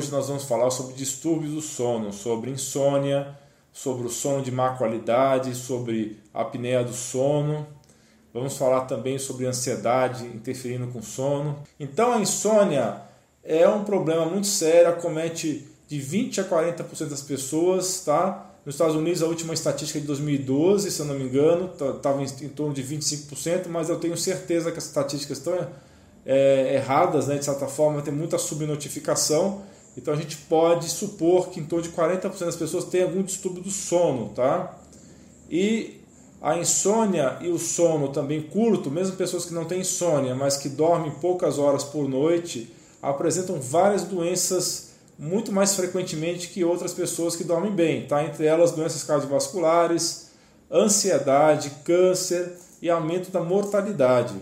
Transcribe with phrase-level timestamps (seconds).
[0.00, 3.38] hoje nós vamos falar sobre distúrbios do sono, sobre insônia,
[3.70, 7.66] sobre o sono de má qualidade, sobre apneia do sono.
[8.32, 11.58] Vamos falar também sobre ansiedade interferindo com o sono.
[11.78, 13.02] Então a insônia
[13.44, 18.52] é um problema muito sério, acomete de 20 a 40% das pessoas, tá?
[18.64, 22.22] Nos Estados Unidos, a última estatística é de 2012, se eu não me engano, estava
[22.22, 25.68] em, em torno de 25%, mas eu tenho certeza que as estatísticas estão
[26.24, 29.68] é, erradas, né, de certa forma, tem muita subnotificação.
[30.00, 33.62] Então a gente pode supor que em torno de 40% das pessoas têm algum distúrbio
[33.62, 34.78] do sono, tá?
[35.50, 36.00] E
[36.40, 40.70] a insônia e o sono também curto, mesmo pessoas que não têm insônia, mas que
[40.70, 47.44] dormem poucas horas por noite, apresentam várias doenças muito mais frequentemente que outras pessoas que
[47.44, 48.24] dormem bem, tá?
[48.24, 50.30] Entre elas doenças cardiovasculares,
[50.72, 54.34] ansiedade, câncer e aumento da mortalidade.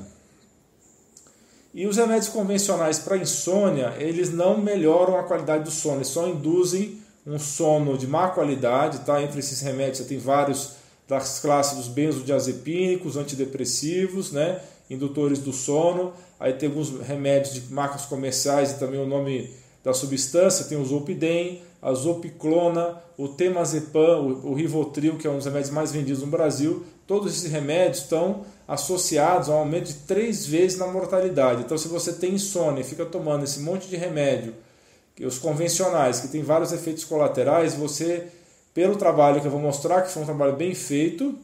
[1.79, 6.27] E os remédios convencionais para insônia, eles não melhoram a qualidade do sono, eles só
[6.27, 9.23] induzem um sono de má qualidade, tá?
[9.23, 10.73] Entre esses remédios você tem vários
[11.07, 14.61] das classes dos benzodiazepínicos, antidepressivos, né?
[14.91, 16.13] Indutores do sono.
[16.41, 19.49] Aí tem alguns remédios de marcas comerciais e também o nome
[19.83, 25.45] da substância, tem o Zolpidem, a Zopiclona, o Temazepam, o Rivotril, que é um dos
[25.45, 26.85] remédios mais vendidos no Brasil.
[27.07, 31.63] Todos esses remédios estão associados a um aumento de três vezes na mortalidade.
[31.63, 34.55] Então, se você tem insônia e fica tomando esse monte de remédio,
[35.21, 38.29] os convencionais, que tem vários efeitos colaterais, você,
[38.75, 41.35] pelo trabalho que eu vou mostrar, que foi um trabalho bem feito,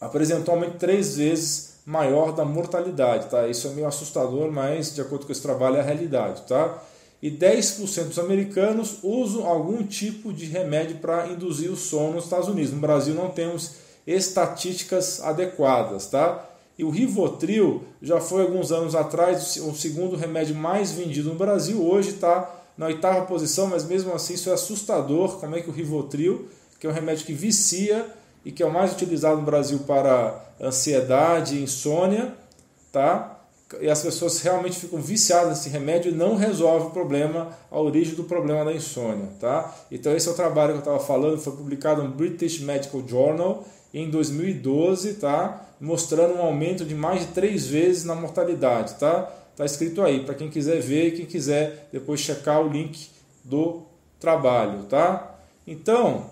[0.00, 3.30] apresentou um aumento três vezes maior da mortalidade.
[3.30, 3.46] Tá?
[3.46, 6.42] Isso é meio assustador, mas de acordo com esse trabalho é a realidade.
[6.42, 6.82] Tá?
[7.24, 12.50] E 10% dos americanos usam algum tipo de remédio para induzir o sono nos Estados
[12.50, 12.70] Unidos.
[12.70, 16.44] No Brasil não temos estatísticas adequadas, tá?
[16.78, 21.82] E o Rivotril já foi alguns anos atrás o segundo remédio mais vendido no Brasil,
[21.82, 25.72] hoje está na oitava posição, mas mesmo assim isso é assustador, como é que o
[25.72, 26.46] Rivotril,
[26.78, 28.06] que é um remédio que vicia
[28.44, 32.34] e que é o mais utilizado no Brasil para ansiedade insônia,
[32.92, 33.33] tá?
[33.80, 38.14] E as pessoas realmente ficam viciadas nesse remédio e não resolve o problema, a origem
[38.14, 39.74] do problema da insônia, tá?
[39.90, 43.64] Então esse é o trabalho que eu estava falando, foi publicado no British Medical Journal
[43.92, 45.68] em 2012, tá?
[45.80, 49.30] Mostrando um aumento de mais de três vezes na mortalidade, tá?
[49.56, 53.08] Tá escrito aí para quem quiser ver quem quiser depois checar o link
[53.44, 53.82] do
[54.18, 55.36] trabalho, tá?
[55.66, 56.30] Então,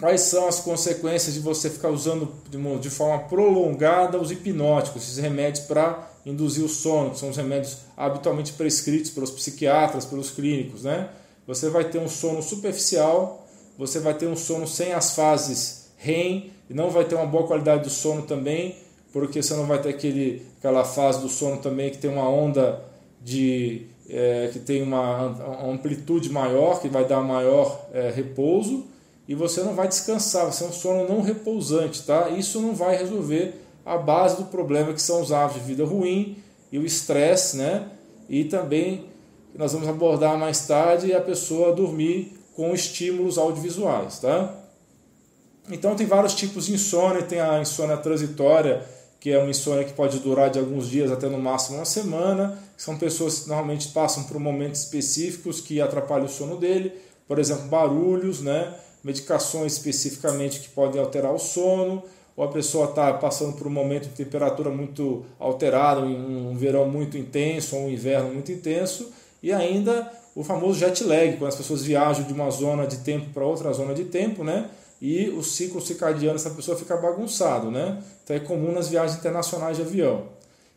[0.00, 2.32] quais são as consequências de você ficar usando
[2.80, 7.78] de forma prolongada os hipnóticos, esses remédios para induzir o sono, que são os remédios
[7.96, 11.10] habitualmente prescritos pelos psiquiatras, pelos clínicos, né?
[11.46, 13.46] Você vai ter um sono superficial,
[13.78, 17.46] você vai ter um sono sem as fases REM, e não vai ter uma boa
[17.46, 18.76] qualidade do sono também,
[19.12, 22.82] porque você não vai ter aquele, aquela fase do sono também que tem uma onda
[23.20, 28.86] de é, que tem uma amplitude maior, que vai dar maior é, repouso,
[29.30, 32.30] e você não vai descansar, vai ser um sono não repousante, tá?
[32.30, 33.54] Isso não vai resolver
[33.86, 36.38] a base do problema que são os hábitos de vida ruim
[36.72, 37.86] e o estresse, né?
[38.28, 39.04] E também
[39.54, 44.52] nós vamos abordar mais tarde a pessoa dormir com estímulos audiovisuais, tá?
[45.70, 48.84] Então tem vários tipos de insônia, tem a insônia transitória,
[49.20, 52.58] que é uma insônia que pode durar de alguns dias até no máximo uma semana.
[52.76, 56.92] São pessoas que normalmente passam por momentos específicos que atrapalham o sono dele,
[57.28, 58.74] por exemplo, barulhos, né?
[59.02, 62.02] Medicações especificamente que podem alterar o sono,
[62.36, 67.18] ou a pessoa está passando por um momento de temperatura muito alterada, um verão muito
[67.18, 69.10] intenso, ou um inverno muito intenso,
[69.42, 73.30] e ainda o famoso jet lag, quando as pessoas viajam de uma zona de tempo
[73.34, 74.70] para outra zona de tempo, né?
[75.00, 78.02] e o ciclo circadiano dessa pessoa fica bagunçado, né?
[78.22, 80.24] Então é comum nas viagens internacionais de avião.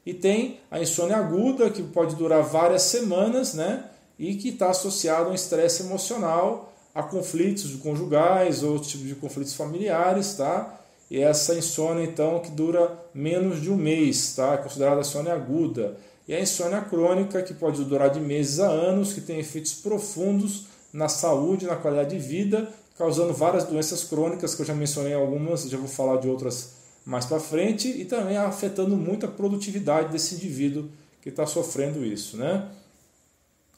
[0.06, 3.84] E tem a insônia aguda, que pode durar várias semanas, né?
[4.18, 9.54] E que está associado a um estresse emocional, a conflitos conjugais ou tipo de conflitos
[9.56, 10.80] familiares, tá?
[11.10, 14.54] E essa insônia, então, que dura menos de um mês, tá?
[14.54, 15.98] É considerada insônia aguda.
[16.28, 20.66] E a insônia crônica, que pode durar de meses a anos, que tem efeitos profundos
[20.92, 25.64] na saúde, na qualidade de vida causando várias doenças crônicas, que eu já mencionei algumas,
[25.64, 26.74] já vou falar de outras
[27.06, 30.90] mais para frente, e também afetando muito a produtividade desse indivíduo
[31.22, 32.38] que está sofrendo isso.
[32.38, 32.70] Né?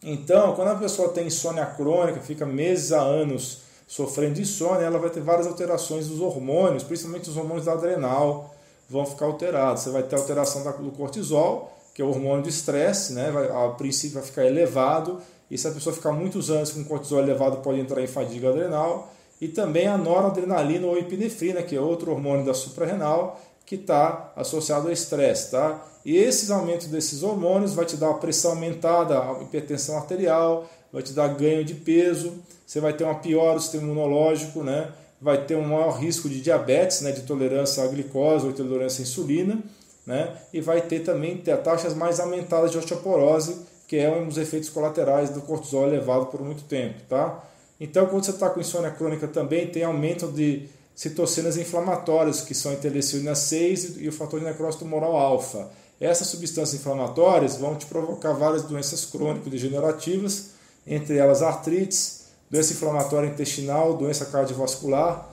[0.03, 4.99] Então, quando a pessoa tem insônia crônica, fica meses a anos sofrendo de insônia, ela
[4.99, 8.53] vai ter várias alterações dos hormônios, principalmente os hormônios da adrenal,
[8.89, 9.83] vão ficar alterados.
[9.83, 13.31] Você vai ter alteração do cortisol, que é o hormônio do estresse, né?
[13.31, 17.19] vai, a princípio vai ficar elevado, e se a pessoa ficar muitos anos com cortisol
[17.19, 19.11] elevado, pode entrar em fadiga adrenal.
[19.39, 24.87] E também a noradrenalina ou epinefrina, que é outro hormônio da suprarrenal, que está associado
[24.87, 25.51] ao estresse.
[25.51, 25.83] Tá?
[26.05, 31.13] E esses aumentos desses hormônios vai te dar uma pressão aumentada, hipertensão arterial, vai te
[31.13, 32.33] dar ganho de peso,
[32.65, 34.91] você vai ter uma pior sistema imunológico, né?
[35.19, 37.11] vai ter um maior risco de diabetes, né?
[37.11, 39.59] de tolerância à glicose ou tolerância à insulina,
[40.05, 40.37] né?
[40.53, 44.69] e vai ter também ter taxas mais aumentadas de osteoporose, que é um dos efeitos
[44.69, 47.01] colaterais do cortisol elevado por muito tempo.
[47.09, 47.43] Tá?
[47.79, 52.71] Então, quando você está com insônia crônica também, tem aumento de citocinas inflamatórias, que são
[52.71, 55.69] a interleucina 6 e o fator de necrose tumoral alfa.
[55.99, 60.51] Essas substâncias inflamatórias vão te provocar várias doenças crônicas degenerativas,
[60.87, 65.29] entre elas artrites, doença inflamatória intestinal, doença cardiovascular.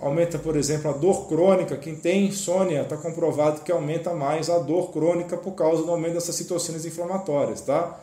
[0.00, 1.76] Aumenta, por exemplo, a dor crônica.
[1.76, 6.14] Quem tem insônia está comprovado que aumenta mais a dor crônica por causa do aumento
[6.14, 7.98] dessas citocinas inflamatórias, tá?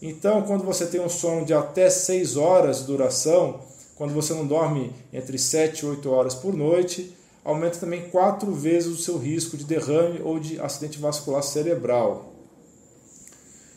[0.00, 3.60] Então, quando você tem um sono de até 6 horas de duração,
[3.96, 7.14] quando você não dorme entre 7 e 8 horas por noite,
[7.44, 12.32] aumenta também quatro vezes o seu risco de derrame ou de acidente vascular cerebral.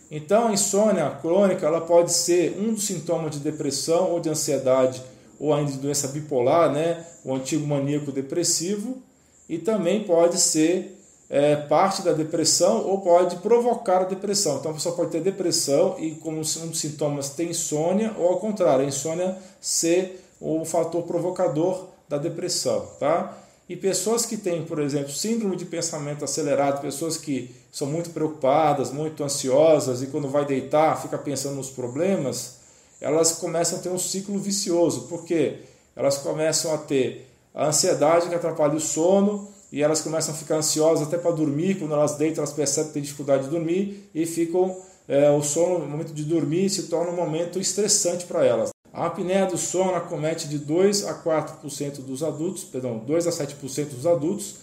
[0.10, 5.04] Então, a insônia crônica ela pode ser um dos sintomas de depressão ou de ansiedade
[5.40, 7.06] ou ainda de doença bipolar, né?
[7.24, 9.04] o antigo maníaco depressivo,
[9.50, 10.97] e também pode ser
[11.30, 14.58] é, parte da depressão ou pode provocar a depressão.
[14.58, 18.40] Então, a pessoa pode ter depressão e, como um dos sintomas, ter insônia, ou ao
[18.40, 22.88] contrário, a insônia ser o fator provocador da depressão.
[23.00, 23.38] Tá?
[23.68, 28.92] E pessoas que têm, por exemplo, síndrome de pensamento acelerado, pessoas que são muito preocupadas,
[28.92, 32.60] muito ansiosas e quando vai deitar fica pensando nos problemas,
[33.02, 35.58] elas começam a ter um ciclo vicioso, porque
[35.96, 40.56] elas começam a ter a ansiedade que atrapalha o sono e elas começam a ficar
[40.56, 44.26] ansiosas até para dormir, quando elas deitam elas percebem que têm dificuldade de dormir e
[44.26, 44.76] ficam,
[45.08, 48.70] é, o sono, o momento de dormir se torna um momento estressante para elas.
[48.94, 53.90] A apneia do sono acomete de 2 a 4% dos adultos, perdão, 2 a 7%
[53.90, 54.56] dos adultos.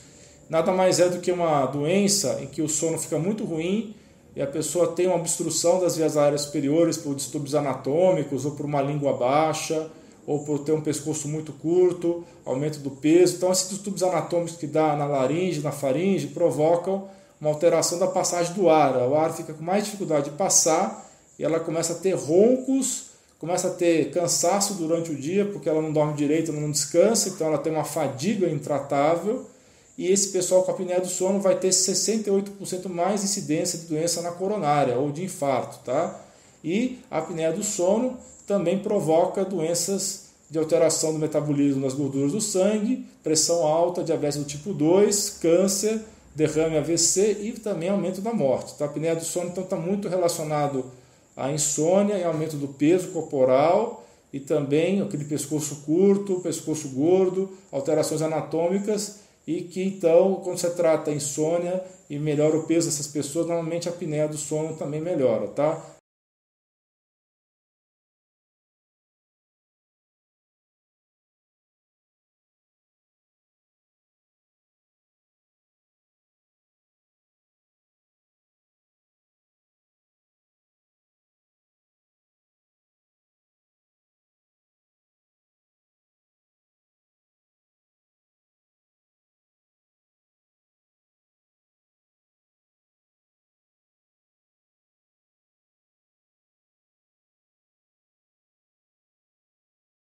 [0.49, 3.95] Nada mais é do que uma doença em que o sono fica muito ruim
[4.35, 8.67] e a pessoa tem uma obstrução das vias aéreas superiores por distúrbios anatômicos ou por
[8.67, 9.89] uma língua baixa
[10.27, 13.37] ou por ter um pescoço muito curto, aumento do peso.
[13.37, 17.09] Então, esses distúrbios anatômicos que dá na laringe, na faringe, provocam
[17.41, 18.97] uma alteração da passagem do ar.
[19.09, 23.69] O ar fica com mais dificuldade de passar e ela começa a ter roncos começa
[23.69, 27.59] a ter cansaço durante o dia, porque ela não dorme direito, não descansa, então ela
[27.59, 29.45] tem uma fadiga intratável.
[29.99, 34.23] E esse pessoal com a apneia do sono vai ter 68% mais incidência de doença
[34.23, 36.24] na coronária ou de infarto, tá?
[36.65, 38.17] E a apneia do sono
[38.47, 44.45] também provoca doenças de alteração do metabolismo das gorduras do sangue, pressão alta, diabetes do
[44.45, 46.01] tipo 2, câncer,
[46.35, 48.75] derrame AVC e também aumento da morte.
[48.75, 48.87] Tá?
[48.87, 50.87] A apneia do sono então está muito relacionado
[51.37, 58.23] a insônia e aumento do peso corporal e também aquele pescoço curto, pescoço gordo, alterações
[58.23, 63.47] anatômicas e que então, quando você trata a insônia e melhora o peso dessas pessoas,
[63.47, 65.85] normalmente a apneia do sono também melhora, tá?